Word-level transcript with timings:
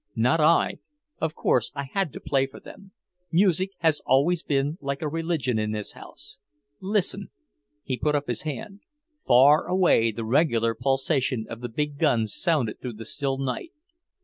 "Not 0.15 0.39
I. 0.39 0.79
Of 1.19 1.35
course, 1.35 1.71
I 1.75 1.83
had 1.83 2.11
to 2.13 2.19
play 2.19 2.47
for 2.47 2.59
them. 2.59 2.91
Music 3.31 3.69
has 3.81 4.01
always 4.03 4.41
been 4.41 4.79
like 4.81 5.03
a 5.03 5.07
religion 5.07 5.59
in 5.59 5.73
this 5.73 5.91
house. 5.91 6.39
Listen," 6.79 7.29
he 7.83 7.99
put 7.99 8.15
up 8.15 8.25
his 8.25 8.41
hand; 8.41 8.79
far 9.27 9.67
away 9.67 10.11
the 10.11 10.25
regular 10.25 10.73
pulsation 10.73 11.45
of 11.47 11.61
the 11.61 11.69
big 11.69 11.99
guns 11.99 12.33
sounded 12.33 12.81
through 12.81 12.93
the 12.93 13.05
still 13.05 13.37
night. 13.37 13.73